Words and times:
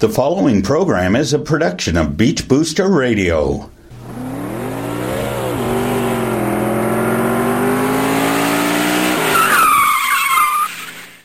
The 0.00 0.08
following 0.08 0.62
program 0.62 1.16
is 1.16 1.32
a 1.32 1.40
production 1.40 1.96
of 1.96 2.16
Beach 2.16 2.46
Booster 2.46 2.86
Radio. 2.86 3.68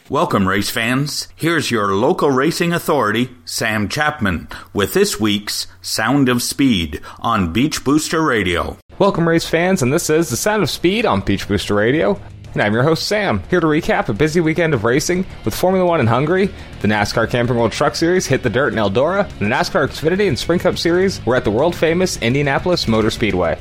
Welcome, 0.10 0.48
race 0.48 0.72
fans. 0.72 1.28
Here's 1.36 1.70
your 1.70 1.94
local 1.94 2.32
racing 2.32 2.74
authority, 2.74 3.30
Sam 3.46 3.88
Chapman, 3.88 4.48
with 4.74 4.96
this 4.96 5.20
week's 5.20 5.68
Sound 5.84 6.28
of 6.28 6.42
Speed 6.42 7.00
on 7.20 7.54
Beach 7.54 7.84
Booster 7.84 8.24
Radio. 8.24 8.80
Welcome, 8.98 9.28
race 9.30 9.48
fans, 9.48 9.84
and 9.84 9.94
this 9.94 10.10
is 10.10 10.32
the 10.32 10.36
Sound 10.36 10.64
of 10.64 10.71
Speed 10.71 11.05
on 11.05 11.21
Beach 11.21 11.48
Booster 11.48 11.76
Radio. 11.76 12.20
And 12.54 12.62
I'm 12.62 12.74
your 12.74 12.84
host, 12.84 13.08
Sam, 13.08 13.42
here 13.50 13.60
to 13.60 13.66
recap 13.66 14.10
a 14.10 14.14
busy 14.14 14.40
weekend 14.40 14.76
of 14.76 14.84
racing 14.84 15.26
with 15.44 15.56
Formula 15.56 15.86
One 15.86 16.00
in 16.00 16.06
Hungary, 16.06 16.52
the 16.82 16.88
NASCAR 16.88 17.28
Camping 17.28 17.58
World 17.58 17.72
Truck 17.72 17.96
Series 17.96 18.28
hit 18.28 18.44
the 18.44 18.50
dirt 18.50 18.74
in 18.74 18.80
Eldora, 18.80 19.28
and 19.40 19.52
the 19.52 19.56
NASCAR 19.56 19.88
Xfinity 19.88 20.28
and 20.28 20.38
Sprint 20.38 20.61
Cup 20.61 20.78
Series 20.78 21.25
were 21.25 21.36
at 21.36 21.46
the 21.46 21.52
world 21.52 21.75
famous 21.75 22.18
Indianapolis 22.18 22.88
Motor 22.88 23.10
Speedway. 23.10 23.58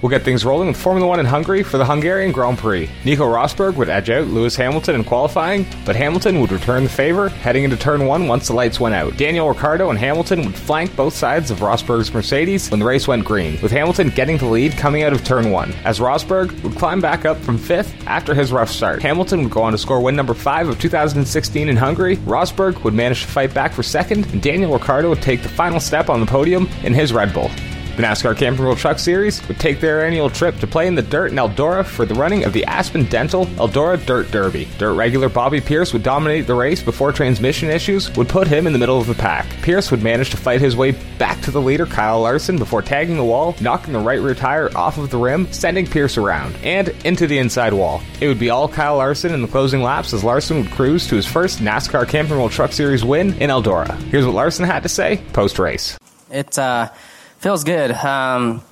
We'll 0.00 0.10
get 0.10 0.22
things 0.22 0.44
rolling 0.44 0.68
with 0.68 0.76
Formula 0.76 1.08
One 1.08 1.18
in 1.18 1.26
Hungary 1.26 1.64
for 1.64 1.76
the 1.76 1.84
Hungarian 1.84 2.30
Grand 2.30 2.58
Prix. 2.58 2.88
Nico 3.04 3.24
Rosberg 3.24 3.74
would 3.74 3.88
edge 3.88 4.10
out 4.10 4.28
Lewis 4.28 4.54
Hamilton 4.54 4.94
in 4.94 5.04
qualifying, 5.04 5.66
but 5.84 5.96
Hamilton 5.96 6.40
would 6.40 6.52
return 6.52 6.84
the 6.84 6.88
favor 6.88 7.28
heading 7.28 7.64
into 7.64 7.76
turn 7.76 8.06
one 8.06 8.28
once 8.28 8.46
the 8.46 8.52
lights 8.52 8.78
went 8.78 8.94
out. 8.94 9.16
Daniel 9.16 9.48
Ricciardo 9.48 9.90
and 9.90 9.98
Hamilton 9.98 10.44
would 10.44 10.54
flank 10.54 10.94
both 10.94 11.14
sides 11.14 11.50
of 11.50 11.58
Rosberg's 11.58 12.14
Mercedes 12.14 12.70
when 12.70 12.78
the 12.78 12.86
race 12.86 13.08
went 13.08 13.24
green, 13.24 13.60
with 13.60 13.72
Hamilton 13.72 14.10
getting 14.10 14.38
the 14.38 14.46
lead 14.46 14.72
coming 14.72 15.02
out 15.02 15.12
of 15.12 15.24
turn 15.24 15.50
one, 15.50 15.72
as 15.84 15.98
Rosberg 15.98 16.62
would 16.62 16.76
climb 16.76 17.00
back 17.00 17.24
up 17.24 17.36
from 17.38 17.58
fifth 17.58 17.92
after 18.06 18.34
his 18.34 18.52
rough 18.52 18.70
start. 18.70 19.02
Hamilton 19.02 19.42
would 19.42 19.52
go 19.52 19.62
on 19.62 19.72
to 19.72 19.78
score 19.78 20.00
win 20.00 20.14
number 20.14 20.34
five 20.34 20.68
of 20.68 20.78
2016 20.78 21.68
in 21.68 21.76
Hungary. 21.76 22.18
Rosberg 22.18 22.84
would 22.84 22.94
manage 22.94 23.22
to 23.22 23.28
fight 23.28 23.52
back 23.52 23.72
for 23.72 23.82
second, 23.82 24.26
and 24.26 24.40
Daniel 24.40 24.72
Ricciardo 24.72 25.08
would 25.08 25.22
take 25.22 25.42
the 25.42 25.48
final 25.48 25.80
step 25.80 26.08
on 26.08 26.20
the 26.20 26.26
podium 26.26 26.68
in 26.84 26.94
his 26.94 27.12
Red 27.12 27.34
Bull. 27.34 27.50
The 27.98 28.04
NASCAR 28.04 28.36
Camping 28.36 28.64
World 28.64 28.78
Truck 28.78 29.00
Series 29.00 29.44
would 29.48 29.58
take 29.58 29.80
their 29.80 30.06
annual 30.06 30.30
trip 30.30 30.56
to 30.60 30.68
play 30.68 30.86
in 30.86 30.94
the 30.94 31.02
dirt 31.02 31.32
in 31.32 31.36
Eldora 31.36 31.84
for 31.84 32.06
the 32.06 32.14
running 32.14 32.44
of 32.44 32.52
the 32.52 32.64
Aspen 32.64 33.06
Dental 33.06 33.46
Eldora 33.56 33.96
Dirt 34.06 34.30
Derby. 34.30 34.68
Dirt 34.78 34.94
regular 34.94 35.28
Bobby 35.28 35.60
Pierce 35.60 35.92
would 35.92 36.04
dominate 36.04 36.46
the 36.46 36.54
race 36.54 36.80
before 36.80 37.10
transmission 37.10 37.68
issues 37.70 38.08
would 38.14 38.28
put 38.28 38.46
him 38.46 38.68
in 38.68 38.72
the 38.72 38.78
middle 38.78 39.00
of 39.00 39.08
the 39.08 39.16
pack. 39.16 39.46
Pierce 39.62 39.90
would 39.90 40.00
manage 40.00 40.30
to 40.30 40.36
fight 40.36 40.60
his 40.60 40.76
way 40.76 40.92
back 41.18 41.40
to 41.40 41.50
the 41.50 41.60
leader 41.60 41.86
Kyle 41.86 42.20
Larson 42.20 42.56
before 42.56 42.82
tagging 42.82 43.16
the 43.16 43.24
wall, 43.24 43.56
knocking 43.60 43.92
the 43.92 43.98
right 43.98 44.20
rear 44.20 44.36
tire 44.36 44.70
off 44.76 44.96
of 44.96 45.10
the 45.10 45.18
rim, 45.18 45.52
sending 45.52 45.84
Pierce 45.84 46.16
around 46.16 46.54
and 46.62 46.90
into 47.04 47.26
the 47.26 47.38
inside 47.38 47.72
wall. 47.72 48.00
It 48.20 48.28
would 48.28 48.38
be 48.38 48.50
all 48.50 48.68
Kyle 48.68 48.98
Larson 48.98 49.34
in 49.34 49.42
the 49.42 49.48
closing 49.48 49.82
laps 49.82 50.12
as 50.12 50.22
Larson 50.22 50.58
would 50.58 50.70
cruise 50.70 51.08
to 51.08 51.16
his 51.16 51.26
first 51.26 51.58
NASCAR 51.58 52.08
Camping 52.08 52.36
World 52.36 52.52
Truck 52.52 52.70
Series 52.70 53.04
win 53.04 53.34
in 53.42 53.50
Eldora. 53.50 54.00
Here's 54.04 54.24
what 54.24 54.36
Larson 54.36 54.66
had 54.66 54.84
to 54.84 54.88
say 54.88 55.20
post 55.32 55.58
race. 55.58 55.98
It's 56.30 56.58
uh 56.58 56.90
feels 57.38 57.64
good. 57.64 57.92
Um, 57.92 58.62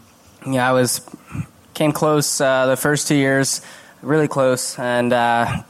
yeah, 0.46 0.68
I 0.68 0.72
was 0.72 1.00
came 1.74 1.92
close 1.92 2.40
uh, 2.40 2.66
the 2.66 2.76
first 2.76 3.08
two 3.08 3.14
years, 3.14 3.60
really 4.02 4.28
close, 4.28 4.78
and 4.78 5.12
uh, 5.12 5.62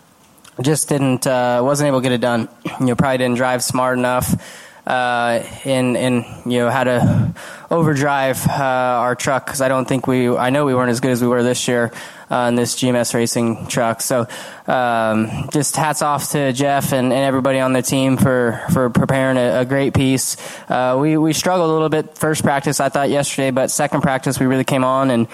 just 0.61 0.89
didn't 0.89 1.27
uh, 1.27 1.61
wasn't 1.63 1.89
able 1.89 1.99
to 1.99 2.03
get 2.03 2.13
it 2.13 2.21
done. 2.21 2.49
You 2.81 2.87
know, 2.87 2.97
probably 2.97 3.19
didn't 3.19 3.37
drive 3.37 3.63
smart 3.63 3.99
enough, 3.99 4.35
uh, 4.87 5.43
and 5.65 5.97
and 5.97 6.25
you 6.45 6.59
know 6.59 6.71
how 6.71 6.85
to 6.85 7.35
overdrive 7.71 8.47
uh, 8.47 8.53
our 8.53 9.15
truck 9.15 9.47
because 9.47 9.61
I 9.61 9.69
don't 9.69 9.87
think 9.87 10.07
we 10.07 10.29
I 10.29 10.51
know 10.51 10.65
we 10.65 10.75
weren't 10.75 10.91
as 10.91 11.01
good 11.01 11.11
as 11.11 11.21
we 11.21 11.29
were 11.29 11.43
this 11.43 11.67
year 11.69 11.93
uh, 12.31 12.51
this 12.51 12.77
GMS 12.77 13.15
racing 13.15 13.67
truck. 13.67 14.01
So 14.01 14.27
um, 14.67 15.49
just 15.53 15.77
hats 15.77 16.03
off 16.03 16.31
to 16.33 16.53
Jeff 16.53 16.93
and, 16.93 17.13
and, 17.13 17.25
everybody 17.27 17.59
on 17.61 17.73
the 17.73 17.83
team 17.83 18.17
for, 18.17 18.63
for 18.73 18.91
preparing 18.91 19.37
a, 19.37 19.61
a 19.61 19.65
great 19.65 19.95
piece. 19.95 20.37
Uh, 20.69 20.97
we, 21.01 21.17
we 21.17 21.33
struggled 21.33 21.71
a 21.71 21.73
little 21.73 21.89
bit 21.89 22.19
first 22.19 22.43
practice, 22.43 22.81
I 22.81 22.89
thought, 22.89 23.11
yesterday, 23.11 23.51
but 23.51 23.71
second 23.71 24.03
practice 24.03 24.39
we 24.39 24.47
really 24.47 24.65
came 24.65 24.85
on 24.85 25.11
and 25.11 25.29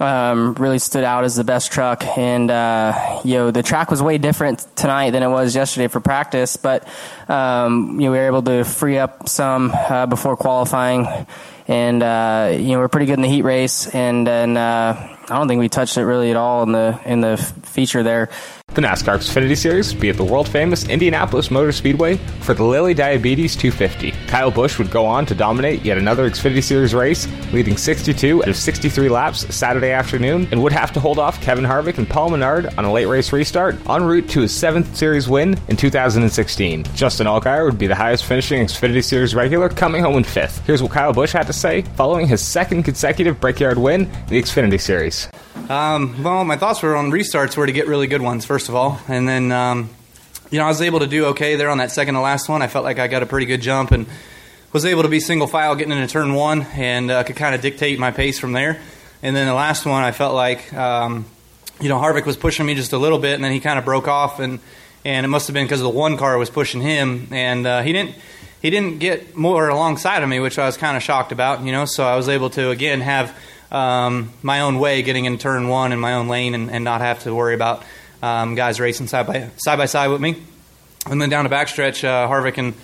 um, 0.00 0.54
really 0.54 0.78
stood 0.78 1.04
out 1.04 1.24
as 1.24 1.36
the 1.36 1.44
best 1.44 1.72
truck. 1.72 2.04
And, 2.04 2.50
uh, 2.50 3.20
you 3.24 3.34
know, 3.34 3.50
the 3.50 3.62
track 3.62 3.90
was 3.90 4.02
way 4.02 4.18
different 4.18 4.66
tonight 4.76 5.10
than 5.10 5.22
it 5.22 5.28
was 5.28 5.54
yesterday 5.54 5.88
for 5.88 6.00
practice, 6.00 6.56
but, 6.56 6.86
um, 7.28 8.00
you 8.00 8.06
know, 8.06 8.12
we 8.12 8.18
were 8.18 8.26
able 8.26 8.42
to 8.42 8.64
free 8.64 8.98
up 8.98 9.28
some 9.28 9.72
uh, 9.74 10.06
before 10.06 10.36
qualifying. 10.36 11.26
And, 11.68 12.02
uh, 12.02 12.50
you 12.52 12.72
know, 12.72 12.78
we're 12.78 12.88
pretty 12.88 13.06
good 13.06 13.14
in 13.14 13.22
the 13.22 13.28
heat 13.28 13.42
race. 13.42 13.88
And 13.88 14.26
then, 14.26 14.56
uh, 14.56 15.16
I 15.28 15.36
don't 15.36 15.48
think 15.48 15.58
we 15.58 15.68
touched 15.68 15.96
it 15.96 16.04
really 16.04 16.30
at 16.30 16.36
all 16.36 16.62
in 16.62 16.70
the 16.70 17.00
in 17.04 17.20
the 17.20 17.36
feature 17.36 18.04
there. 18.04 18.28
The 18.76 18.82
NASCAR 18.82 19.16
Xfinity 19.16 19.56
Series 19.56 19.90
would 19.90 20.02
be 20.02 20.10
at 20.10 20.18
the 20.18 20.24
world 20.24 20.46
famous 20.46 20.86
Indianapolis 20.86 21.50
Motor 21.50 21.72
Speedway 21.72 22.18
for 22.42 22.52
the 22.52 22.62
Lilly 22.62 22.92
Diabetes 22.92 23.56
250. 23.56 24.10
Kyle 24.26 24.50
Busch 24.50 24.78
would 24.78 24.90
go 24.90 25.06
on 25.06 25.24
to 25.24 25.34
dominate 25.34 25.82
yet 25.82 25.96
another 25.96 26.28
Xfinity 26.28 26.62
Series 26.62 26.94
race, 26.94 27.26
leading 27.54 27.78
62 27.78 28.42
out 28.42 28.50
of 28.50 28.54
63 28.54 29.08
laps 29.08 29.54
Saturday 29.54 29.92
afternoon, 29.92 30.46
and 30.50 30.62
would 30.62 30.72
have 30.72 30.92
to 30.92 31.00
hold 31.00 31.18
off 31.18 31.40
Kevin 31.40 31.64
Harvick 31.64 31.96
and 31.96 32.06
Paul 32.06 32.28
Menard 32.28 32.66
on 32.76 32.84
a 32.84 32.92
late 32.92 33.06
race 33.06 33.32
restart 33.32 33.76
en 33.88 34.04
route 34.04 34.28
to 34.28 34.42
his 34.42 34.54
seventh 34.54 34.94
Series 34.94 35.26
win 35.26 35.56
in 35.68 35.76
2016. 35.78 36.84
Justin 36.94 37.26
Allgaier 37.26 37.64
would 37.64 37.78
be 37.78 37.86
the 37.86 37.94
highest 37.94 38.26
finishing 38.26 38.62
Xfinity 38.62 39.02
Series 39.02 39.34
regular, 39.34 39.70
coming 39.70 40.02
home 40.02 40.16
in 40.16 40.24
fifth. 40.24 40.66
Here's 40.66 40.82
what 40.82 40.92
Kyle 40.92 41.14
Busch 41.14 41.32
had 41.32 41.46
to 41.46 41.54
say 41.54 41.80
following 41.80 42.26
his 42.26 42.42
second 42.42 42.82
consecutive 42.82 43.40
Brickyard 43.40 43.78
win 43.78 44.02
in 44.02 44.26
the 44.26 44.42
Xfinity 44.42 44.78
Series. 44.78 45.30
Um, 45.70 46.22
well, 46.22 46.44
my 46.44 46.56
thoughts 46.56 46.82
were 46.82 46.94
on 46.94 47.10
restarts 47.10 47.56
were 47.56 47.66
to 47.66 47.72
get 47.72 47.88
really 47.88 48.06
good 48.06 48.22
ones 48.22 48.44
first 48.44 48.65
of 48.68 48.74
all, 48.74 49.00
and 49.08 49.28
then 49.28 49.52
um, 49.52 49.90
you 50.50 50.58
know 50.58 50.64
I 50.64 50.68
was 50.68 50.82
able 50.82 51.00
to 51.00 51.06
do 51.06 51.26
okay 51.26 51.56
there 51.56 51.70
on 51.70 51.78
that 51.78 51.90
second 51.90 52.14
to 52.14 52.20
last 52.20 52.48
one. 52.48 52.62
I 52.62 52.68
felt 52.68 52.84
like 52.84 52.98
I 52.98 53.08
got 53.08 53.22
a 53.22 53.26
pretty 53.26 53.46
good 53.46 53.60
jump 53.60 53.90
and 53.90 54.06
was 54.72 54.84
able 54.84 55.02
to 55.02 55.08
be 55.08 55.20
single 55.20 55.46
file 55.46 55.74
getting 55.74 55.92
into 55.92 56.06
turn 56.06 56.34
one 56.34 56.62
and 56.74 57.10
uh, 57.10 57.22
could 57.24 57.36
kind 57.36 57.54
of 57.54 57.60
dictate 57.60 57.98
my 57.98 58.10
pace 58.10 58.38
from 58.38 58.52
there. 58.52 58.80
And 59.22 59.34
then 59.34 59.46
the 59.46 59.54
last 59.54 59.86
one, 59.86 60.04
I 60.04 60.12
felt 60.12 60.34
like 60.34 60.72
um, 60.74 61.24
you 61.80 61.88
know 61.88 61.98
Harvick 61.98 62.26
was 62.26 62.36
pushing 62.36 62.66
me 62.66 62.74
just 62.74 62.92
a 62.92 62.98
little 62.98 63.18
bit, 63.18 63.34
and 63.34 63.44
then 63.44 63.52
he 63.52 63.60
kind 63.60 63.78
of 63.78 63.84
broke 63.84 64.08
off, 64.08 64.38
and 64.38 64.60
and 65.04 65.24
it 65.24 65.28
must 65.28 65.46
have 65.46 65.54
been 65.54 65.64
because 65.64 65.80
the 65.80 65.88
one 65.88 66.16
car 66.16 66.36
was 66.38 66.50
pushing 66.50 66.80
him, 66.80 67.28
and 67.30 67.66
uh, 67.66 67.82
he 67.82 67.92
didn't 67.92 68.14
he 68.60 68.70
didn't 68.70 68.98
get 68.98 69.36
more 69.36 69.68
alongside 69.68 70.22
of 70.22 70.28
me, 70.28 70.40
which 70.40 70.58
I 70.58 70.66
was 70.66 70.76
kind 70.76 70.96
of 70.96 71.02
shocked 71.02 71.32
about. 71.32 71.62
You 71.62 71.72
know, 71.72 71.84
so 71.84 72.04
I 72.04 72.16
was 72.16 72.28
able 72.28 72.50
to 72.50 72.70
again 72.70 73.00
have 73.00 73.36
um, 73.70 74.32
my 74.42 74.60
own 74.60 74.78
way, 74.78 75.02
getting 75.02 75.24
in 75.24 75.38
turn 75.38 75.68
one 75.68 75.92
in 75.92 75.98
my 75.98 76.14
own 76.14 76.28
lane, 76.28 76.54
and, 76.54 76.70
and 76.70 76.84
not 76.84 77.00
have 77.00 77.22
to 77.24 77.34
worry 77.34 77.54
about 77.54 77.82
um, 78.26 78.54
guys 78.54 78.80
racing 78.80 79.06
side 79.06 79.26
by 79.26 79.50
side 79.56 79.76
by 79.76 79.86
side 79.86 80.08
with 80.08 80.20
me. 80.20 80.42
And 81.08 81.22
then 81.22 81.28
down 81.28 81.44
the 81.44 81.50
backstretch, 81.50 82.02
uh, 82.02 82.28
Harvick 82.28 82.58
and 82.58 82.74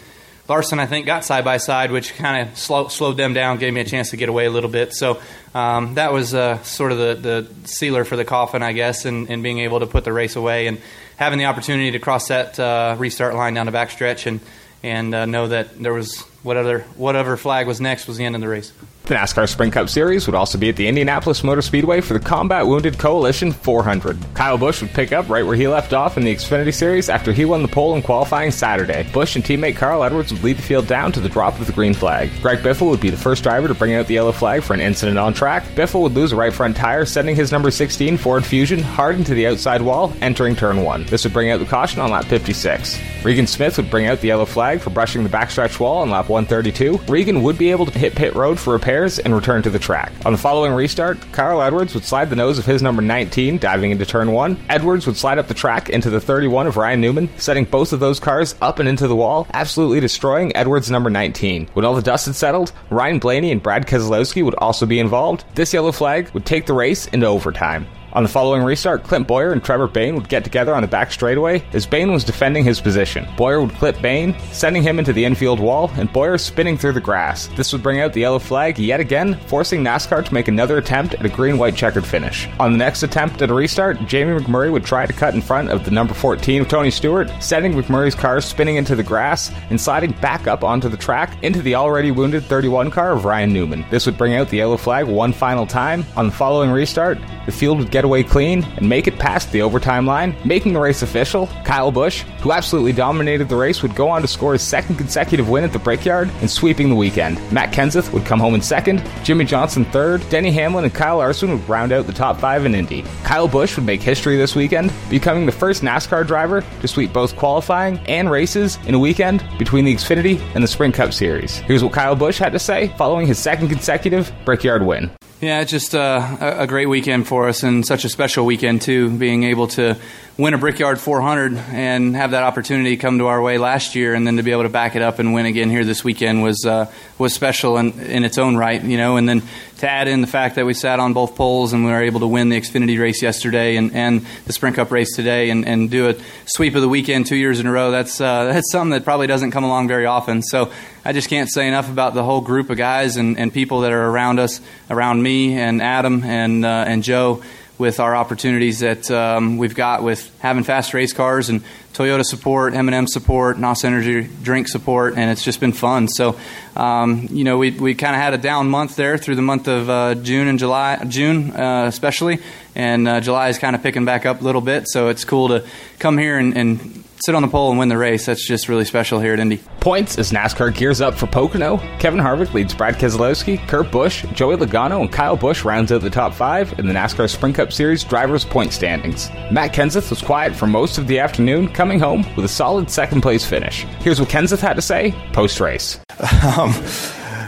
Larson, 0.48 0.78
I 0.78 0.86
think, 0.86 1.06
got 1.06 1.24
side 1.24 1.44
by 1.44 1.56
side, 1.56 1.90
which 1.90 2.14
kind 2.14 2.48
of 2.48 2.58
slow, 2.58 2.88
slowed 2.88 3.16
them 3.16 3.32
down, 3.32 3.58
gave 3.58 3.72
me 3.72 3.80
a 3.80 3.84
chance 3.84 4.10
to 4.10 4.16
get 4.16 4.28
away 4.28 4.46
a 4.46 4.50
little 4.50 4.70
bit. 4.70 4.92
So 4.92 5.20
um, 5.54 5.94
that 5.94 6.12
was 6.12 6.34
uh, 6.34 6.62
sort 6.62 6.92
of 6.92 6.98
the, 6.98 7.14
the 7.14 7.68
sealer 7.68 8.04
for 8.04 8.16
the 8.16 8.24
coffin, 8.24 8.62
I 8.62 8.72
guess, 8.72 9.04
and, 9.04 9.28
and 9.30 9.42
being 9.42 9.60
able 9.60 9.80
to 9.80 9.86
put 9.86 10.04
the 10.04 10.12
race 10.12 10.36
away 10.36 10.66
and 10.66 10.80
having 11.16 11.38
the 11.38 11.46
opportunity 11.46 11.92
to 11.92 11.98
cross 11.98 12.28
that 12.28 12.58
uh, 12.60 12.96
restart 12.98 13.34
line 13.34 13.54
down 13.54 13.66
the 13.66 13.72
backstretch 13.72 14.26
and 14.26 14.40
and 14.84 15.14
uh, 15.14 15.26
know 15.26 15.46
that 15.46 15.80
there 15.80 15.92
was 15.92 16.22
whatever 16.42 16.80
whatever 16.96 17.36
flag 17.36 17.68
was 17.68 17.80
next 17.80 18.08
was 18.08 18.16
the 18.16 18.24
end 18.24 18.34
of 18.34 18.40
the 18.40 18.48
race. 18.48 18.72
The 19.04 19.16
NASCAR 19.16 19.48
Sprint 19.48 19.72
Cup 19.72 19.88
Series 19.88 20.26
would 20.26 20.36
also 20.36 20.58
be 20.58 20.68
at 20.68 20.76
the 20.76 20.86
Indianapolis 20.86 21.42
Motor 21.42 21.60
Speedway 21.60 22.00
for 22.00 22.14
the 22.14 22.20
Combat 22.20 22.64
Wounded 22.64 23.00
Coalition 23.00 23.50
400. 23.50 24.16
Kyle 24.34 24.56
Busch 24.56 24.80
would 24.80 24.92
pick 24.92 25.12
up 25.12 25.28
right 25.28 25.44
where 25.44 25.56
he 25.56 25.66
left 25.66 25.92
off 25.92 26.16
in 26.16 26.22
the 26.22 26.32
Xfinity 26.32 26.72
Series 26.72 27.08
after 27.08 27.32
he 27.32 27.44
won 27.44 27.62
the 27.62 27.68
pole 27.68 27.96
in 27.96 28.02
qualifying 28.02 28.52
Saturday. 28.52 29.04
Busch 29.12 29.34
and 29.34 29.44
teammate 29.44 29.74
Carl 29.74 30.04
Edwards 30.04 30.32
would 30.32 30.44
lead 30.44 30.56
the 30.56 30.62
field 30.62 30.86
down 30.86 31.10
to 31.10 31.20
the 31.20 31.28
drop 31.28 31.58
of 31.58 31.66
the 31.66 31.72
green 31.72 31.94
flag. 31.94 32.30
Greg 32.42 32.60
Biffle 32.60 32.90
would 32.90 33.00
be 33.00 33.10
the 33.10 33.16
first 33.16 33.42
driver 33.42 33.66
to 33.66 33.74
bring 33.74 33.92
out 33.94 34.06
the 34.06 34.14
yellow 34.14 34.30
flag 34.30 34.62
for 34.62 34.72
an 34.72 34.80
incident 34.80 35.18
on 35.18 35.34
track. 35.34 35.64
Biffle 35.74 36.02
would 36.02 36.14
lose 36.14 36.30
a 36.30 36.36
right 36.36 36.52
front 36.52 36.76
tire, 36.76 37.04
sending 37.04 37.34
his 37.34 37.50
number 37.50 37.72
16 37.72 38.16
Ford 38.18 38.46
Fusion 38.46 38.80
hard 38.80 39.16
into 39.16 39.34
the 39.34 39.48
outside 39.48 39.82
wall, 39.82 40.12
entering 40.20 40.54
turn 40.54 40.80
1. 40.80 41.06
This 41.06 41.24
would 41.24 41.32
bring 41.32 41.50
out 41.50 41.58
the 41.58 41.66
caution 41.66 42.00
on 42.00 42.12
lap 42.12 42.26
56. 42.26 43.00
Regan 43.24 43.48
Smith 43.48 43.76
would 43.76 43.90
bring 43.90 44.06
out 44.06 44.20
the 44.20 44.28
yellow 44.28 44.46
flag 44.46 44.80
for 44.80 44.90
brushing 44.90 45.24
the 45.24 45.28
backstretch 45.28 45.80
wall 45.80 46.02
on 46.02 46.10
lap 46.10 46.28
132. 46.28 46.98
Regan 47.10 47.42
would 47.42 47.58
be 47.58 47.72
able 47.72 47.86
to 47.86 47.98
hit 47.98 48.14
pit 48.14 48.34
road 48.36 48.60
for 48.60 48.74
repairs 48.92 49.18
and 49.18 49.34
return 49.34 49.62
to 49.62 49.70
the 49.70 49.78
track. 49.78 50.12
On 50.26 50.32
the 50.32 50.38
following 50.38 50.72
restart, 50.72 51.18
Kyle 51.32 51.62
Edwards 51.62 51.94
would 51.94 52.04
slide 52.04 52.28
the 52.28 52.36
nose 52.36 52.58
of 52.58 52.66
his 52.66 52.82
number 52.82 53.00
19, 53.00 53.56
diving 53.58 53.90
into 53.90 54.04
turn 54.04 54.32
1. 54.32 54.58
Edwards 54.68 55.06
would 55.06 55.16
slide 55.16 55.38
up 55.38 55.48
the 55.48 55.54
track 55.54 55.88
into 55.88 56.10
the 56.10 56.20
31 56.20 56.66
of 56.66 56.76
Ryan 56.76 57.00
Newman, 57.00 57.30
setting 57.38 57.64
both 57.64 57.94
of 57.94 58.00
those 58.00 58.20
cars 58.20 58.54
up 58.60 58.80
and 58.80 58.88
into 58.88 59.08
the 59.08 59.16
wall, 59.16 59.46
absolutely 59.54 60.00
destroying 60.00 60.54
Edwards' 60.54 60.90
number 60.90 61.08
19. 61.08 61.68
When 61.72 61.86
all 61.86 61.94
the 61.94 62.02
dust 62.02 62.26
had 62.26 62.34
settled, 62.34 62.72
Ryan 62.90 63.18
Blaney 63.18 63.50
and 63.50 63.62
Brad 63.62 63.86
Keselowski 63.86 64.44
would 64.44 64.56
also 64.56 64.84
be 64.84 65.00
involved. 65.00 65.44
This 65.54 65.72
yellow 65.72 65.92
flag 65.92 66.28
would 66.34 66.44
take 66.44 66.66
the 66.66 66.74
race 66.74 67.06
into 67.06 67.26
overtime. 67.26 67.86
On 68.14 68.22
the 68.22 68.28
following 68.28 68.62
restart, 68.62 69.04
Clint 69.04 69.26
Bowyer 69.26 69.52
and 69.52 69.64
Trevor 69.64 69.88
Bayne 69.88 70.14
would 70.16 70.28
get 70.28 70.44
together 70.44 70.74
on 70.74 70.82
the 70.82 70.88
back 70.88 71.10
straightaway 71.12 71.64
as 71.72 71.86
Bayne 71.86 72.12
was 72.12 72.24
defending 72.24 72.62
his 72.62 72.78
position. 72.78 73.26
Bowyer 73.38 73.62
would 73.62 73.74
clip 73.76 74.02
Bayne, 74.02 74.38
sending 74.52 74.82
him 74.82 74.98
into 74.98 75.14
the 75.14 75.24
infield 75.24 75.58
wall, 75.58 75.90
and 75.94 76.12
Bowyer 76.12 76.36
spinning 76.36 76.76
through 76.76 76.92
the 76.92 77.00
grass. 77.00 77.46
This 77.56 77.72
would 77.72 77.82
bring 77.82 78.00
out 78.00 78.12
the 78.12 78.20
yellow 78.20 78.38
flag 78.38 78.78
yet 78.78 79.00
again, 79.00 79.38
forcing 79.46 79.82
NASCAR 79.82 80.26
to 80.26 80.34
make 80.34 80.48
another 80.48 80.76
attempt 80.76 81.14
at 81.14 81.24
a 81.24 81.30
green 81.30 81.56
white 81.56 81.74
checkered 81.74 82.04
finish. 82.04 82.46
On 82.60 82.72
the 82.72 82.76
next 82.78 83.02
attempt 83.02 83.40
at 83.40 83.50
a 83.50 83.54
restart, 83.54 83.98
Jamie 84.06 84.38
McMurray 84.38 84.70
would 84.70 84.84
try 84.84 85.06
to 85.06 85.12
cut 85.14 85.34
in 85.34 85.40
front 85.40 85.70
of 85.70 85.86
the 85.86 85.90
number 85.90 86.12
14 86.12 86.60
of 86.60 86.68
Tony 86.68 86.90
Stewart, 86.90 87.30
sending 87.40 87.72
McMurray's 87.72 88.14
car 88.14 88.42
spinning 88.42 88.76
into 88.76 88.94
the 88.94 89.02
grass 89.02 89.50
and 89.70 89.80
sliding 89.80 90.12
back 90.20 90.46
up 90.46 90.62
onto 90.62 90.90
the 90.90 90.98
track 90.98 91.42
into 91.42 91.62
the 91.62 91.76
already 91.76 92.10
wounded 92.10 92.44
31 92.44 92.90
car 92.90 93.12
of 93.12 93.24
Ryan 93.24 93.54
Newman. 93.54 93.86
This 93.88 94.04
would 94.04 94.18
bring 94.18 94.34
out 94.34 94.50
the 94.50 94.58
yellow 94.58 94.76
flag 94.76 95.06
one 95.06 95.32
final 95.32 95.66
time. 95.66 96.04
On 96.14 96.26
the 96.26 96.32
following 96.32 96.70
restart, 96.70 97.18
the 97.46 97.52
field 97.52 97.78
would 97.78 97.90
get 97.90 98.01
away 98.04 98.22
clean 98.22 98.64
and 98.76 98.88
make 98.88 99.06
it 99.06 99.18
past 99.18 99.50
the 99.52 99.62
overtime 99.62 100.06
line, 100.06 100.34
making 100.44 100.72
the 100.72 100.80
race 100.80 101.02
official. 101.02 101.46
Kyle 101.64 101.90
Busch, 101.90 102.22
who 102.40 102.52
absolutely 102.52 102.92
dominated 102.92 103.48
the 103.48 103.56
race, 103.56 103.82
would 103.82 103.94
go 103.94 104.08
on 104.08 104.22
to 104.22 104.28
score 104.28 104.52
his 104.52 104.62
second 104.62 104.96
consecutive 104.96 105.48
win 105.48 105.64
at 105.64 105.72
the 105.72 105.78
Brickyard 105.78 106.30
and 106.40 106.50
sweeping 106.50 106.88
the 106.88 106.94
weekend. 106.94 107.40
Matt 107.52 107.72
Kenseth 107.72 108.12
would 108.12 108.24
come 108.24 108.40
home 108.40 108.54
in 108.54 108.62
second, 108.62 109.02
Jimmie 109.22 109.44
Johnson 109.44 109.84
third, 109.86 110.28
Denny 110.28 110.50
Hamlin 110.50 110.84
and 110.84 110.94
Kyle 110.94 111.18
Larson 111.18 111.50
would 111.50 111.68
round 111.68 111.92
out 111.92 112.06
the 112.06 112.12
top 112.12 112.38
five 112.38 112.64
in 112.64 112.74
Indy. 112.74 113.04
Kyle 113.24 113.48
Busch 113.48 113.76
would 113.76 113.86
make 113.86 114.02
history 114.02 114.36
this 114.36 114.54
weekend, 114.54 114.92
becoming 115.10 115.46
the 115.46 115.52
first 115.52 115.82
NASCAR 115.82 116.26
driver 116.26 116.64
to 116.80 116.88
sweep 116.88 117.12
both 117.12 117.36
qualifying 117.36 117.98
and 118.06 118.30
races 118.30 118.78
in 118.86 118.94
a 118.94 118.98
weekend 118.98 119.44
between 119.58 119.84
the 119.84 119.94
Xfinity 119.94 120.40
and 120.54 120.62
the 120.62 120.68
Sprint 120.68 120.94
Cup 120.94 121.12
Series. 121.12 121.56
Here's 121.58 121.84
what 121.84 121.92
Kyle 121.92 122.16
Busch 122.16 122.38
had 122.38 122.52
to 122.52 122.58
say 122.58 122.88
following 122.98 123.26
his 123.26 123.38
second 123.38 123.68
consecutive 123.68 124.32
Brickyard 124.44 124.84
win. 124.84 125.10
Yeah, 125.42 125.60
it's 125.60 125.72
just 125.72 125.92
uh, 125.92 126.36
a 126.40 126.68
great 126.68 126.86
weekend 126.86 127.26
for 127.26 127.48
us 127.48 127.64
and 127.64 127.84
such 127.84 128.04
a 128.04 128.08
special 128.08 128.46
weekend, 128.46 128.80
too, 128.80 129.10
being 129.10 129.42
able 129.42 129.66
to 129.68 129.96
win 130.38 130.54
a 130.54 130.58
Brickyard 130.58 131.00
400 131.00 131.56
and 131.56 132.14
have 132.14 132.30
that 132.30 132.44
opportunity 132.44 132.96
come 132.96 133.18
to 133.18 133.26
our 133.26 133.42
way 133.42 133.58
last 133.58 133.96
year 133.96 134.14
and 134.14 134.24
then 134.24 134.36
to 134.36 134.44
be 134.44 134.52
able 134.52 134.62
to 134.62 134.68
back 134.68 134.94
it 134.94 135.02
up 135.02 135.18
and 135.18 135.34
win 135.34 135.44
again 135.44 135.68
here 135.68 135.84
this 135.84 136.04
weekend 136.04 136.44
was 136.44 136.64
uh, 136.64 136.88
was 137.18 137.34
special 137.34 137.76
in, 137.76 137.98
in 138.02 138.22
its 138.22 138.38
own 138.38 138.56
right, 138.56 138.84
you 138.84 138.96
know, 138.96 139.16
and 139.16 139.28
then 139.28 139.42
to 139.82 139.90
add 139.90 140.06
in 140.06 140.20
the 140.20 140.28
fact 140.28 140.54
that 140.54 140.64
we 140.64 140.74
sat 140.74 141.00
on 141.00 141.12
both 141.12 141.34
poles 141.34 141.72
and 141.72 141.84
we 141.84 141.90
were 141.90 142.02
able 142.02 142.20
to 142.20 142.26
win 142.28 142.48
the 142.50 142.60
Xfinity 142.60 143.00
race 143.00 143.20
yesterday 143.20 143.74
and, 143.74 143.92
and 143.92 144.24
the 144.46 144.52
Sprint 144.52 144.76
Cup 144.76 144.92
race 144.92 145.16
today 145.16 145.50
and, 145.50 145.66
and 145.66 145.90
do 145.90 146.08
a 146.08 146.14
sweep 146.46 146.76
of 146.76 146.82
the 146.82 146.88
weekend 146.88 147.26
two 147.26 147.34
years 147.34 147.58
in 147.58 147.66
a 147.66 147.72
row, 147.72 147.90
that's, 147.90 148.20
uh, 148.20 148.44
that's 148.52 148.70
something 148.70 148.92
that 148.92 149.02
probably 149.02 149.26
doesn't 149.26 149.50
come 149.50 149.64
along 149.64 149.88
very 149.88 150.06
often. 150.06 150.40
So 150.40 150.70
I 151.04 151.12
just 151.12 151.28
can't 151.28 151.50
say 151.50 151.66
enough 151.66 151.90
about 151.90 152.14
the 152.14 152.22
whole 152.22 152.40
group 152.40 152.70
of 152.70 152.76
guys 152.76 153.16
and, 153.16 153.36
and 153.36 153.52
people 153.52 153.80
that 153.80 153.90
are 153.90 154.08
around 154.08 154.38
us, 154.38 154.60
around 154.88 155.20
me 155.20 155.58
and 155.58 155.82
Adam 155.82 156.22
and, 156.22 156.64
uh, 156.64 156.84
and 156.86 157.02
Joe 157.02 157.42
with 157.82 157.98
our 157.98 158.14
opportunities 158.14 158.78
that 158.78 159.10
um, 159.10 159.58
we've 159.58 159.74
got 159.74 160.04
with 160.04 160.30
having 160.38 160.62
fast 160.62 160.94
race 160.94 161.12
cars 161.12 161.48
and 161.48 161.64
Toyota 161.94 162.24
support, 162.24 162.74
M&M 162.74 163.08
support, 163.08 163.58
NOS 163.58 163.82
Energy 163.82 164.30
drink 164.40 164.68
support, 164.68 165.16
and 165.16 165.32
it's 165.32 165.42
just 165.42 165.58
been 165.58 165.72
fun. 165.72 166.06
So, 166.06 166.38
um, 166.76 167.26
you 167.32 167.42
know, 167.42 167.58
we, 167.58 167.72
we 167.72 167.96
kind 167.96 168.14
of 168.14 168.22
had 168.22 168.34
a 168.34 168.38
down 168.38 168.70
month 168.70 168.94
there 168.94 169.18
through 169.18 169.34
the 169.34 169.42
month 169.42 169.66
of 169.66 169.90
uh, 169.90 170.14
June 170.14 170.46
and 170.46 170.60
July, 170.60 171.04
June 171.08 171.50
uh, 171.50 171.86
especially, 171.88 172.38
and 172.76 173.08
uh, 173.08 173.20
July 173.20 173.48
is 173.48 173.58
kind 173.58 173.74
of 173.74 173.82
picking 173.82 174.04
back 174.04 174.26
up 174.26 174.40
a 174.40 174.44
little 174.44 174.60
bit. 174.60 174.86
So 174.86 175.08
it's 175.08 175.24
cool 175.24 175.48
to 175.48 175.66
come 175.98 176.18
here 176.18 176.38
and, 176.38 176.56
and 176.56 177.01
sit 177.24 177.36
on 177.36 177.42
the 177.42 177.48
pole 177.48 177.70
and 177.70 177.78
win 177.78 177.88
the 177.88 177.96
race. 177.96 178.26
That's 178.26 178.44
just 178.44 178.68
really 178.68 178.84
special 178.84 179.20
here 179.20 179.32
at 179.32 179.38
Indy. 179.38 179.58
Points 179.80 180.18
as 180.18 180.32
NASCAR 180.32 180.74
gears 180.74 181.00
up 181.00 181.14
for 181.14 181.26
Pocono. 181.28 181.78
Kevin 181.98 182.18
Harvick 182.18 182.52
leads 182.52 182.74
Brad 182.74 182.96
Keselowski, 182.96 183.58
Kurt 183.68 183.92
Busch, 183.92 184.24
Joey 184.32 184.56
Logano, 184.56 185.00
and 185.00 185.12
Kyle 185.12 185.36
Busch 185.36 185.64
rounds 185.64 185.92
out 185.92 186.02
the 186.02 186.10
top 186.10 186.34
five 186.34 186.76
in 186.80 186.86
the 186.86 186.92
NASCAR 186.92 187.30
Sprint 187.30 187.54
Cup 187.54 187.72
Series 187.72 188.02
drivers' 188.02 188.44
point 188.44 188.72
standings. 188.72 189.30
Matt 189.52 189.72
Kenseth 189.72 190.10
was 190.10 190.20
quiet 190.20 190.54
for 190.54 190.66
most 190.66 190.98
of 190.98 191.06
the 191.06 191.20
afternoon, 191.20 191.68
coming 191.68 192.00
home 192.00 192.26
with 192.34 192.44
a 192.44 192.48
solid 192.48 192.90
second 192.90 193.20
place 193.20 193.44
finish. 193.44 193.84
Here's 194.00 194.18
what 194.18 194.28
Kenseth 194.28 194.60
had 194.60 194.74
to 194.74 194.82
say 194.82 195.14
post 195.32 195.60
race. 195.60 195.98
Um, 196.42 196.70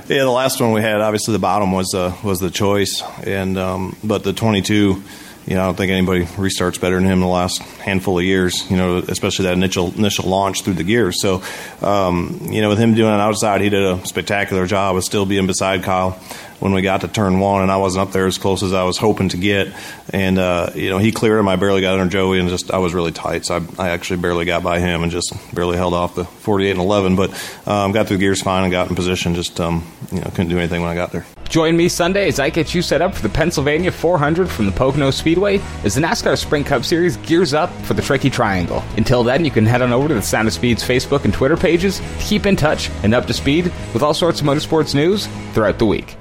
yeah, 0.06 0.22
the 0.22 0.30
last 0.30 0.60
one 0.60 0.72
we 0.72 0.82
had, 0.82 1.00
obviously 1.00 1.32
the 1.32 1.38
bottom 1.38 1.72
was 1.72 1.94
uh, 1.94 2.14
was 2.22 2.38
the 2.38 2.50
choice, 2.50 3.02
and 3.24 3.56
um, 3.58 3.96
but 4.04 4.22
the 4.22 4.32
22 4.32 5.02
you 5.46 5.54
know, 5.54 5.62
I 5.62 5.66
don't 5.66 5.76
think 5.76 5.92
anybody 5.92 6.24
restarts 6.24 6.80
better 6.80 6.96
than 6.96 7.04
him 7.04 7.14
in 7.14 7.20
the 7.20 7.26
last 7.26 7.60
handful 7.60 8.18
of 8.18 8.24
years. 8.24 8.70
You 8.70 8.76
know, 8.76 8.98
especially 8.98 9.44
that 9.44 9.52
initial 9.52 9.92
initial 9.94 10.28
launch 10.28 10.62
through 10.62 10.74
the 10.74 10.84
gears. 10.84 11.20
So, 11.20 11.42
um, 11.82 12.48
you 12.50 12.62
know, 12.62 12.70
with 12.70 12.78
him 12.78 12.94
doing 12.94 13.12
it 13.12 13.20
outside, 13.20 13.60
he 13.60 13.68
did 13.68 13.82
a 13.82 14.06
spectacular 14.06 14.66
job 14.66 14.96
of 14.96 15.04
still 15.04 15.26
being 15.26 15.46
beside 15.46 15.82
Kyle 15.82 16.18
when 16.60 16.72
we 16.72 16.82
got 16.82 17.02
to 17.02 17.08
turn 17.08 17.40
one, 17.40 17.62
and 17.62 17.70
I 17.70 17.76
wasn't 17.76 18.08
up 18.08 18.12
there 18.12 18.26
as 18.26 18.38
close 18.38 18.62
as 18.62 18.72
I 18.72 18.84
was 18.84 18.98
hoping 18.98 19.28
to 19.30 19.36
get. 19.36 19.72
And 20.12 20.38
uh, 20.38 20.70
you 20.74 20.90
know, 20.90 20.98
he 20.98 21.12
cleared 21.12 21.38
him. 21.38 21.48
I 21.48 21.56
barely 21.56 21.80
got 21.80 21.98
under 21.98 22.10
Joey, 22.10 22.40
and 22.40 22.48
just 22.48 22.70
I 22.70 22.78
was 22.78 22.94
really 22.94 23.12
tight, 23.12 23.44
so 23.44 23.66
I, 23.78 23.86
I 23.86 23.88
actually 23.90 24.20
barely 24.20 24.44
got 24.44 24.62
by 24.62 24.78
him, 24.80 25.02
and 25.02 25.12
just 25.12 25.32
barely 25.54 25.76
held 25.76 25.94
off 25.94 26.14
the 26.14 26.24
48 26.24 26.70
and 26.70 26.80
11. 26.80 27.16
But 27.16 27.30
um, 27.66 27.92
got 27.92 28.08
through 28.08 28.18
gears 28.18 28.42
fine 28.42 28.64
and 28.64 28.72
got 28.72 28.88
in 28.88 28.96
position. 28.96 29.34
Just 29.34 29.60
um, 29.60 29.86
you 30.12 30.20
know, 30.20 30.30
couldn't 30.30 30.48
do 30.48 30.58
anything 30.58 30.80
when 30.80 30.90
I 30.90 30.94
got 30.94 31.12
there. 31.12 31.24
Join 31.48 31.76
me 31.76 31.88
Sunday 31.88 32.28
as 32.28 32.40
I 32.40 32.50
get 32.50 32.74
you 32.74 32.82
set 32.82 33.02
up 33.02 33.14
for 33.14 33.22
the 33.22 33.28
Pennsylvania 33.28 33.92
400 33.92 34.48
from 34.48 34.66
the 34.66 34.72
Pocono 34.72 35.10
Speedway 35.10 35.60
as 35.84 35.94
the 35.94 36.00
NASCAR 36.00 36.36
Sprint 36.38 36.66
Cup 36.66 36.84
Series 36.84 37.16
gears 37.18 37.54
up 37.54 37.70
for 37.82 37.94
the 37.94 38.02
Tricky 38.02 38.30
Triangle. 38.30 38.82
Until 38.96 39.22
then, 39.22 39.44
you 39.44 39.50
can 39.50 39.66
head 39.66 39.82
on 39.82 39.92
over 39.92 40.08
to 40.08 40.14
the 40.14 40.22
Sound 40.22 40.48
of 40.48 40.54
Speed's 40.54 40.82
Facebook 40.82 41.24
and 41.24 41.32
Twitter 41.32 41.56
pages 41.56 42.00
to 42.00 42.24
keep 42.24 42.46
in 42.46 42.56
touch 42.56 42.90
and 43.02 43.14
up 43.14 43.26
to 43.26 43.32
speed 43.32 43.66
with 43.92 44.02
all 44.02 44.14
sorts 44.14 44.40
of 44.40 44.46
motorsports 44.46 44.94
news 44.94 45.28
throughout 45.52 45.78
the 45.78 45.86
week. 45.86 46.16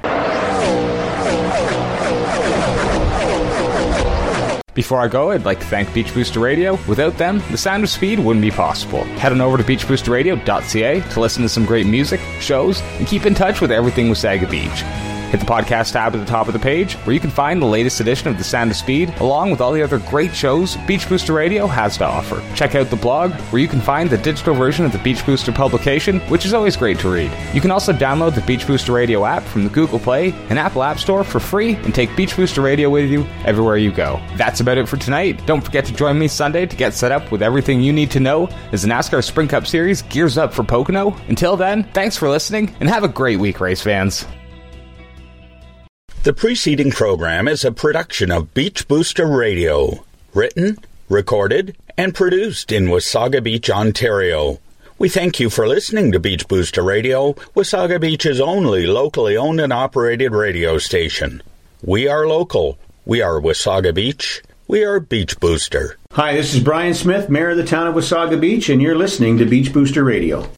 Before 4.73 4.99
I 4.99 5.07
go, 5.07 5.31
I'd 5.31 5.45
like 5.45 5.59
to 5.59 5.65
thank 5.67 5.93
Beach 5.93 6.13
Booster 6.13 6.39
Radio. 6.39 6.79
Without 6.87 7.17
them, 7.17 7.43
the 7.51 7.57
sound 7.57 7.83
of 7.83 7.89
speed 7.89 8.19
wouldn't 8.19 8.41
be 8.41 8.49
possible. 8.49 9.03
Head 9.19 9.31
on 9.31 9.41
over 9.41 9.57
to 9.57 9.63
beachboosterradio.ca 9.63 11.01
to 11.01 11.19
listen 11.19 11.43
to 11.43 11.49
some 11.49 11.65
great 11.65 11.85
music, 11.85 12.19
shows, 12.39 12.81
and 12.97 13.07
keep 13.07 13.25
in 13.25 13.35
touch 13.35 13.61
with 13.61 13.71
everything 13.71 14.07
Wasaga 14.07 14.49
Beach. 14.49 15.12
Hit 15.33 15.39
the 15.39 15.47
podcast 15.47 15.93
tab 15.93 16.13
at 16.13 16.19
the 16.19 16.25
top 16.25 16.45
of 16.45 16.53
the 16.53 16.59
page, 16.59 16.93
where 16.93 17.13
you 17.15 17.19
can 17.19 17.31
find 17.31 17.59
the 17.59 17.65
latest 17.65 17.99
edition 17.99 18.27
of 18.27 18.37
The 18.37 18.43
Sound 18.43 18.69
of 18.69 18.77
Speed, 18.77 19.09
along 19.15 19.49
with 19.49 19.61
all 19.61 19.71
the 19.71 19.81
other 19.81 19.97
great 19.97 20.31
shows 20.31 20.77
Beach 20.85 21.09
Booster 21.09 21.33
Radio 21.33 21.65
has 21.65 21.97
to 21.97 22.05
offer. 22.05 22.43
Check 22.53 22.75
out 22.75 22.91
the 22.91 22.95
blog, 22.95 23.31
where 23.49 23.59
you 23.59 23.67
can 23.67 23.81
find 23.81 24.11
the 24.11 24.17
digital 24.19 24.53
version 24.53 24.85
of 24.85 24.91
the 24.91 24.99
Beach 24.99 25.25
Booster 25.25 25.51
publication, 25.51 26.19
which 26.29 26.45
is 26.45 26.53
always 26.53 26.77
great 26.77 26.99
to 26.99 27.11
read. 27.11 27.31
You 27.51 27.61
can 27.61 27.71
also 27.71 27.91
download 27.91 28.35
the 28.35 28.41
Beach 28.41 28.67
Booster 28.67 28.91
Radio 28.91 29.25
app 29.25 29.41
from 29.41 29.63
the 29.63 29.71
Google 29.71 29.97
Play 29.97 30.33
and 30.49 30.59
Apple 30.59 30.83
App 30.83 30.99
Store 30.99 31.23
for 31.23 31.39
free 31.39 31.77
and 31.77 31.95
take 31.95 32.15
Beach 32.15 32.35
Booster 32.35 32.61
Radio 32.61 32.91
with 32.91 33.09
you 33.09 33.25
everywhere 33.43 33.77
you 33.77 33.91
go. 33.91 34.21
That's 34.35 34.59
about 34.59 34.77
it 34.77 34.87
for 34.87 34.97
tonight. 34.97 35.43
Don't 35.47 35.61
forget 35.61 35.83
to 35.85 35.95
join 35.95 36.19
me 36.19 36.27
Sunday 36.27 36.67
to 36.67 36.75
get 36.75 36.93
set 36.93 37.11
up 37.11 37.31
with 37.31 37.41
everything 37.41 37.81
you 37.81 37.91
need 37.91 38.11
to 38.11 38.19
know 38.19 38.49
as 38.71 38.83
the 38.83 38.87
NASCAR 38.87 39.23
Sprint 39.23 39.49
Cup 39.49 39.65
Series 39.65 40.03
gears 40.03 40.37
up 40.37 40.53
for 40.53 40.63
Pocono. 40.63 41.17
Until 41.27 41.57
then, 41.57 41.85
thanks 41.85 42.17
for 42.17 42.29
listening 42.29 42.71
and 42.79 42.87
have 42.87 43.03
a 43.03 43.07
great 43.07 43.39
week, 43.39 43.59
race 43.59 43.81
fans. 43.81 44.27
The 46.23 46.31
preceding 46.31 46.91
program 46.91 47.49
is 47.49 47.65
a 47.65 47.73
production 47.73 48.31
of 48.31 48.53
Beach 48.53 48.87
Booster 48.87 49.27
Radio, 49.27 50.05
written, 50.33 50.77
recorded, 51.09 51.75
and 51.97 52.15
produced 52.15 52.71
in 52.71 52.85
Wasaga 52.85 53.43
Beach, 53.43 53.69
Ontario. 53.69 54.61
We 54.97 55.09
thank 55.09 55.41
you 55.41 55.49
for 55.49 55.67
listening 55.67 56.13
to 56.13 56.21
Beach 56.21 56.47
Booster 56.47 56.81
Radio, 56.81 57.33
Wasaga 57.57 57.99
Beach's 57.99 58.39
only 58.39 58.87
locally 58.87 59.35
owned 59.35 59.59
and 59.59 59.73
operated 59.73 60.31
radio 60.31 60.77
station. 60.77 61.43
We 61.81 62.07
are 62.07 62.25
local. 62.25 62.77
We 63.03 63.21
are 63.21 63.41
Wasaga 63.41 63.93
Beach. 63.93 64.41
We 64.65 64.85
are 64.85 65.01
Beach 65.01 65.37
Booster. 65.41 65.97
Hi, 66.13 66.37
this 66.37 66.55
is 66.55 66.63
Brian 66.63 66.93
Smith, 66.93 67.29
Mayor 67.29 67.49
of 67.49 67.57
the 67.57 67.65
town 67.65 67.87
of 67.87 67.95
Wasaga 67.95 68.39
Beach, 68.39 68.69
and 68.69 68.81
you're 68.81 68.97
listening 68.97 69.39
to 69.39 69.45
Beach 69.45 69.73
Booster 69.73 70.05
Radio. 70.05 70.49